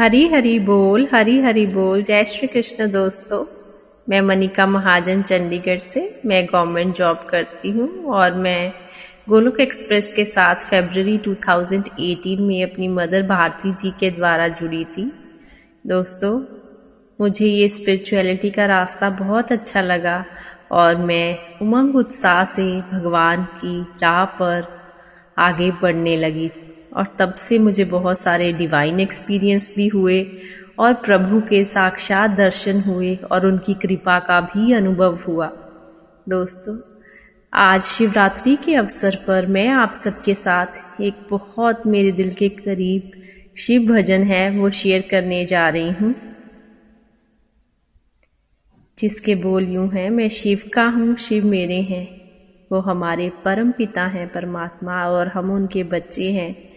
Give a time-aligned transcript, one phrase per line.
[0.00, 3.44] हरी हरी बोल, हरी हरी बोल। जय श्री कृष्ण दोस्तों।
[4.08, 8.72] मैं मनिका महाजन चंडीगढ़ से मैं गवर्नमेंट जॉब करती हूँ और मैं
[9.28, 15.12] गोलोक एक्सप्रेस के साथ फरवरी 2018 में अपनी मदर भारती जी के द्वारा जुड़ी थी।
[15.86, 16.42] दोस्तों,
[17.20, 20.24] मुझे ये स्पिरिचुअलिटी का रास्ता बहुत अच्छा लगा
[20.72, 24.64] और मैं उमंग उत्साह से भगवान की राह पर
[25.38, 26.50] आगे बढ़ने लगी।
[26.98, 30.32] और तब से मुझे बहुत सारे डिवाइन एक्सपीरियंस भी हुए
[30.78, 35.46] और प्रभु के साक्षात दर्शन हुए और उनकी कृपा का भी अनुभव हुआ।
[36.28, 36.78] दोस्तों,
[37.52, 43.12] आज शिवरात्रि के अवसर पर मैं आप सबके साथ एक बहुत मेरे दिल के करीब
[43.56, 46.14] शिव भजन है, वो शेयर करने जा रही हूँ।
[48.98, 52.18] जिसके बोल यूँ हैं, मैं शिव का हूँ, शिव मेरे हैं।
[52.72, 56.67] वो हमारे परम पिता हैं, परमात्मा और हम उनके बच्चे हैं।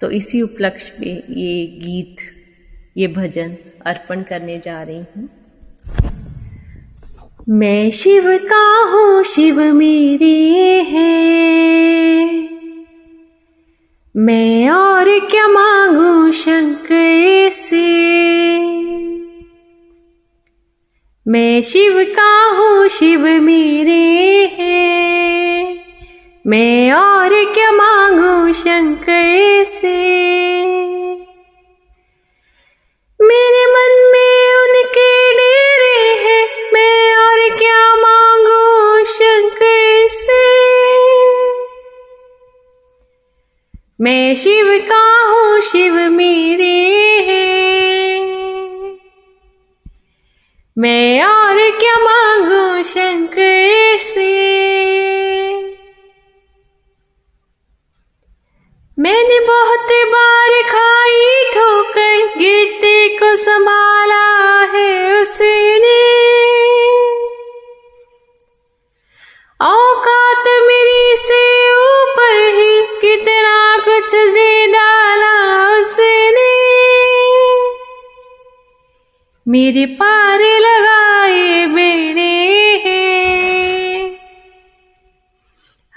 [0.00, 2.16] तो इसी उपलक्ष्य में ये गीत,
[2.96, 3.56] ये भजन
[3.86, 5.28] अर्पण करने जा रही हूँ।
[7.48, 12.48] मैं शिव का हूँ, शिव मेरे हैं।
[14.16, 17.84] मैं और क्या मांगू शंकर से?
[21.26, 24.02] मैं शिव का हूँ, शिव मेरे
[24.46, 24.93] हैं।
[26.46, 29.96] मैं और क्या मांगू शंकर से?
[33.22, 40.64] मेरे मन में उनके डेरे हैं। मैं और क्या मांगू शंकर से?
[44.00, 46.23] मैं शिव का हूँ, शिव मेरे
[79.48, 81.66] मेरे पारे लगाए
[82.76, 84.10] हैं।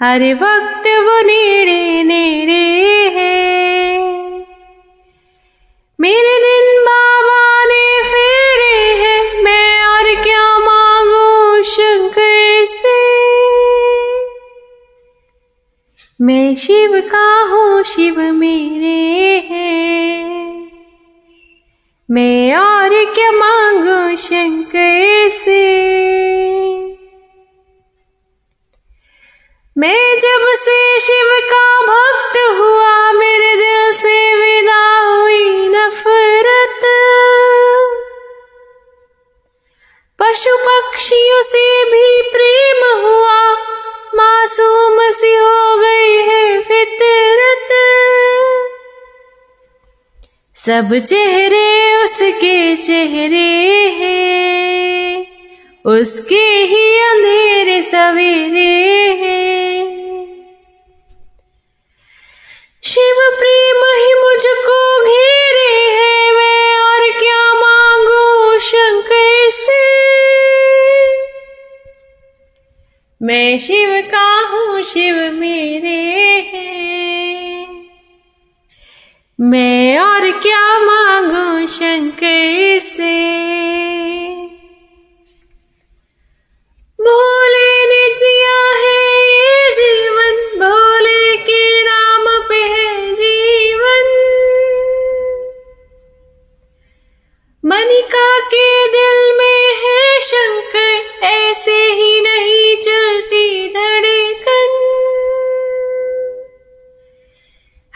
[0.00, 3.98] हर वक्त वो नेड़े नेड़े हैं।
[6.00, 12.98] मेरे दिन बाबा ने फेरे हैं, मैं और क्या मांगू शंकर से?
[16.20, 20.27] मैं शिव का हूँ, शिव मेरे हैं।
[22.10, 25.64] मैं और क्या मांगू शंकर से?
[29.78, 36.80] मैं जब से शिव का भक्त हुआ, मेरे दिल से विदा हुई नफरत।
[40.18, 43.52] पशु पक्षियों से भी प्रेम हुआ,
[44.14, 47.74] मासूम सी हो गई है फितरत।
[50.54, 51.57] सब चेहरे
[52.18, 53.48] उसके चेहरे
[53.90, 55.26] हैं।
[55.84, 58.72] उसके ही अंधेरे सवेरे
[59.12, 59.84] हैं।
[62.84, 69.82] शिव प्रेम ही मुझको घेरे है मैं, और क्या मांगू शंकर से?
[73.22, 75.98] मैं शिव का हूँ, शिव मेरे
[76.40, 77.68] हैं।
[79.40, 79.77] मैं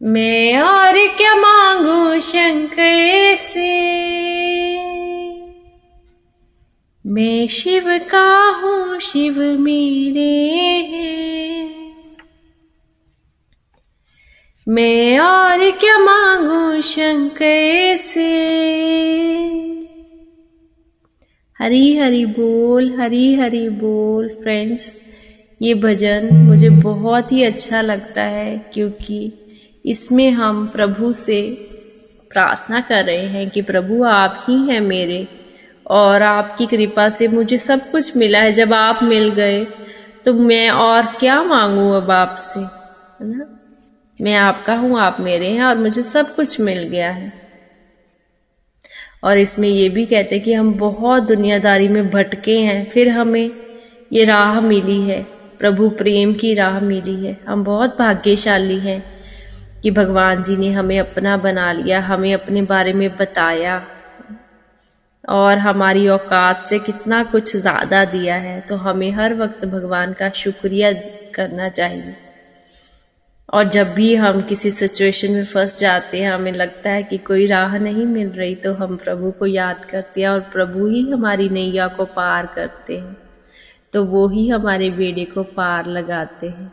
[0.03, 3.97] मैं और क्या मांगू शंकर से?
[7.05, 10.49] मैं शिव का हूँ, शिव मेरे
[10.79, 11.67] हैं।
[14.67, 18.57] मैं और क्या मांगू शंकर से?
[21.59, 24.95] हरी हरी बोल, हरी हरी बोल फ्रेंड्स
[25.61, 29.33] ये भजन मुझे बहुत ही अच्छा लगता है क्योंकि
[29.85, 31.41] इसमें हम प्रभु से
[32.31, 35.27] प्रार्थना कर रहे हैं कि प्रभु आप ही हैं मेरे
[35.87, 39.65] और आपकी कृपा से मुझे सब कुछ मिला है। जब आप मिल गए
[40.25, 42.59] तो मैं और क्या मांगू अब आपसे?
[42.59, 43.59] है ना?
[44.21, 47.46] मैं आपका हूँ, आप मेरे हैं और मुझे सब कुछ मिल गया है।
[49.23, 53.51] और इसमें ये भी कहते हैं कि हम बहुत दुनियादारी में भटके हैं, फिर हमें
[54.13, 55.21] ये राह मिली है,
[55.59, 59.03] प्रभु प्रेम की राह मिली है। हम बहुत भाग्यशाली हैं
[59.83, 63.81] कि भगवान जी ने हमें अपना बना लिया, हमें अपने बारे में बताया
[65.23, 70.29] और हमारी औकात से कितना कुछ ज़्यादा दिया है। तो हमें हर वक्त भगवान का
[70.35, 70.91] शुक्रिया
[71.35, 72.15] करना चाहिए।
[73.53, 77.47] और जब भी हम किसी सिचुएशन में फंस जाते हैं, हमें लगता है कि कोई
[77.47, 81.49] राह नहीं मिल रही तो हम प्रभु को याद करते हैं और प्रभु ही हमारी
[81.49, 83.17] नैया को पार करते हैं।
[83.93, 86.71] तो वो ही हमारे बेड़े को पार लगाते हैं।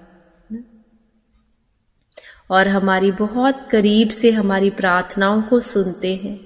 [2.50, 6.40] और हमारी बहुत करीब से हमारी प्रार्थनाओं को सुनते हैं।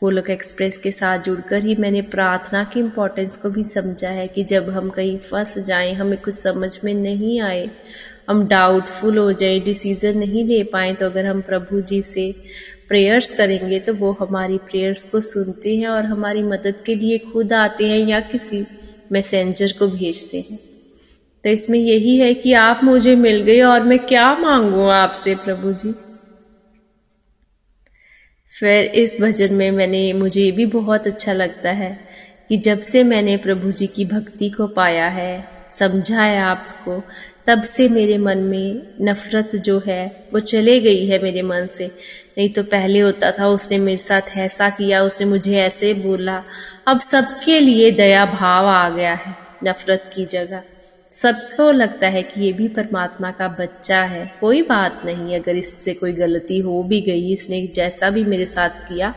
[0.00, 4.44] गोलक एक्सप्रेस के साथ जुड़कर ही मैंने प्रार्थना की इम्पोर्टेंस को भी समझा है कि
[4.44, 7.70] जब हम कहीं फंस जाएँ, हमें कुछ समझ में नहीं आए
[8.30, 12.32] हम डाउटफुल हो जाए डिसीज़न नहीं ले पाए तो अगर हम प्रभु जी से
[12.88, 17.52] प्रेयर्स करेंगे तो वो हमारी प्रेयर्स को सुनते हैं और हमारी मदद के लिए खुद
[17.52, 18.66] आते हैं या किसी
[19.12, 20.58] मैसेंजर को भेजते हैं।
[21.44, 25.72] तो इसमें यही है कि आप मुझे मिल गए और मैं क्या मांगू आपसे, प्रभु
[25.72, 25.94] जी?
[28.52, 32.00] फिर इस भजन में मैंने, मुझे भी बहुत अच्छा लगता है
[32.48, 37.02] कि जब से मैंने प्रभु जी की भक्ति को पाया है समझा है आपको
[37.50, 41.86] तब से मेरे मन में नफरत जो है, वो चले गई है मेरे मन से।
[42.38, 46.44] नहीं तो पहले होता था, उसने मेरे साथ ऐसा किया, उसने मुझे ऐसे बोला।
[46.86, 50.62] अब सबके लिए दया भाव आ गया है, नफरत की जगह।
[51.12, 55.94] सबको लगता है कि ये भी परमात्मा का बच्चा है। कोई बात नहीं, अगर इससे
[55.94, 59.14] कोई गलती हो भी गई, इसने जैसा भी मेरे साथ किया,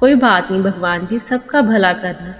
[0.00, 2.34] कोई बात नहीं, भगवान जी सबका भला करना।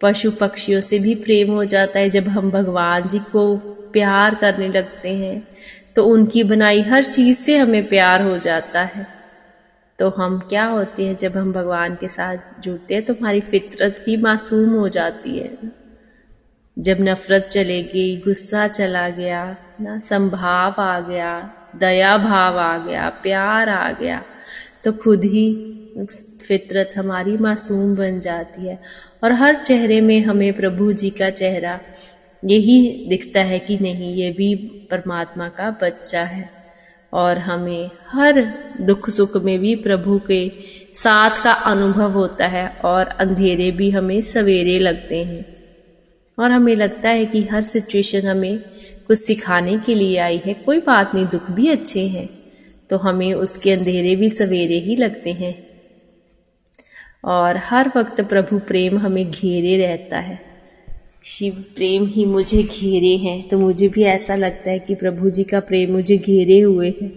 [0.00, 3.56] पशु पक्षियों से भी प्रेम हो जाता है जब हम भगवान जी को
[3.92, 5.46] प्यार करने लगते हैं
[5.96, 9.06] तो उनकी बनाई हर चीज़ से हमें प्यार हो जाता है।
[9.98, 14.02] तो हम क्या होते हैं, जब हम भगवान के साथ जुड़ते हैं तो हमारी फितरत
[14.06, 15.58] भी मासूम हो जाती है।
[16.76, 23.08] जब नफरत चले गई, गुस्सा चला गया, ना संभाव आ गया, दया भाव आ गया,
[23.22, 24.22] प्यार आ गया
[24.84, 25.48] तो खुद ही
[26.48, 28.82] फितरत हमारी मासूम बन जाती है।
[29.24, 31.80] और हर चेहरे में हमें प्रभु जी का चेहरा
[32.44, 34.54] यही दिखता है कि नहीं, ये भी
[34.90, 36.58] परमात्मा का बच्चा है।
[37.12, 40.52] और हमें हर दुख सुख में भी प्रभु के
[40.94, 45.44] साथ का अनुभव होता है और अंधेरे भी हमें सवेरे लगते हैं।
[46.38, 48.58] और हमें लगता है कि हर सिचुएशन हमें
[49.06, 52.28] कुछ सिखाने के लिए आई है। कोई बात नहीं, दुख भी अच्छे हैं
[52.90, 55.67] तो हमें उसके अंधेरे भी सवेरे ही लगते हैं।
[57.24, 60.38] और हर वक्त प्रभु प्रेम हमें घेरे रहता है।
[61.24, 65.44] शिव प्रेम ही मुझे घेरे हैं तो मुझे भी ऐसा लगता है कि प्रभु जी
[65.44, 67.10] का प्रेम मुझे घेरे हुए है।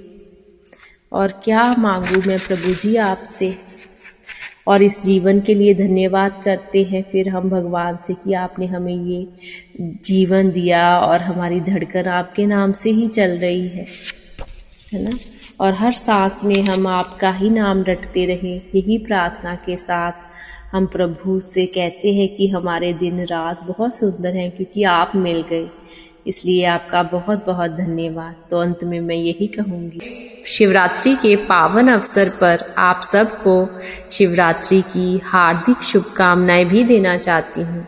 [1.11, 3.53] और क्या मांगू मैं प्रभु जी आपसे?
[4.67, 8.95] और इस जीवन के लिए धन्यवाद करते हैं, फिर हम भगवान से कि आपने हमें
[8.95, 9.27] ये
[10.05, 13.85] जीवन दिया और हमारी धड़कन आपके नाम से ही चल रही है।
[14.93, 15.17] है ना?
[15.61, 20.11] और हर सांस में हम आपका ही नाम रटते रहें, यही प्रार्थना के साथ
[20.71, 25.41] हम प्रभु से कहते हैं कि हमारे दिन रात बहुत सुंदर हैं क्योंकि आप मिल
[25.49, 25.69] गए।
[26.27, 29.99] इसलिए आपका बहुत बहुत धन्यवाद। तो अंत में मैं यही कहूँगी।
[30.45, 33.69] शिवरात्रि के पावन अवसर पर आप सबको
[34.09, 37.87] शिवरात्रि की हार्दिक शुभकामनाएँ भी देना चाहती हूँ।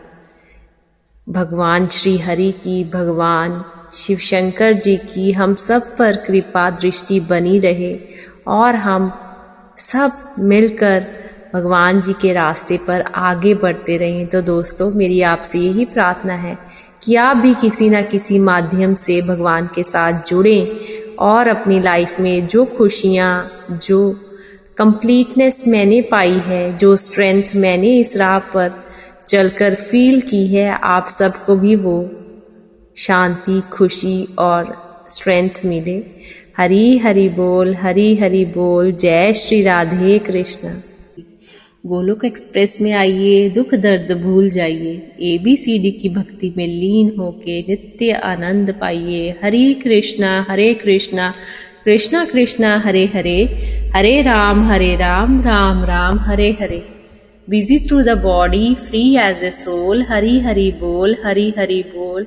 [1.28, 7.58] भगवान श्री हरि की भगवान शिव शंकर जी की हम सब पर कृपा दृष्टि बनी
[7.58, 7.98] रहे
[8.46, 9.12] और हम
[9.78, 11.06] सब मिलकर
[11.54, 16.58] भगवान जी के रास्ते पर आगे बढ़ते रहें। तो दोस्तों, मेरी आपसे यही प्रार्थना है
[17.02, 20.68] कि आप भी किसी न किसी माध्यम से भगवान के साथ जुड़ें
[21.18, 24.20] और अपनी लाइफ में जो खुशियाँ, जो
[24.76, 28.84] कंप्लीटनेस मैंने पाई है, जो स्ट्रेंथ मैंने इस राह पर
[29.28, 32.10] चलकर फील की है, आप सबको भी वो
[32.96, 34.74] शांति, खुशी और
[35.08, 36.02] स्ट्रेंथ मिले।
[36.56, 40.68] हरी हरि बोल, हरी हरि बोल, जय श्री राधे कृष्ण।
[41.86, 46.66] गोलोक एक्सप्रेस में आइए, दुख दर्द भूल जाइए। ए बी सी डी की भक्ति में
[46.66, 51.34] लीन होके नित्य आनंद पाइए। Hare Krishna Hare Krishna
[51.84, 53.44] Krishna Krishna, Hare Hare.
[53.94, 56.82] Hare Ram Hare Ram Ram Ram, Hare Hare.
[57.50, 62.26] Busy through the body free as a soul Hari Hari बोल, हरी हरि बोल।